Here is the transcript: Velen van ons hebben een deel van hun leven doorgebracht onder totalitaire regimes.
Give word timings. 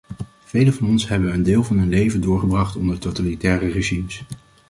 Velen 0.43 0.73
van 0.73 0.87
ons 0.87 1.07
hebben 1.07 1.33
een 1.33 1.43
deel 1.43 1.63
van 1.63 1.77
hun 1.77 1.89
leven 1.89 2.21
doorgebracht 2.21 2.75
onder 2.75 2.99
totalitaire 2.99 3.67
regimes. 3.67 4.23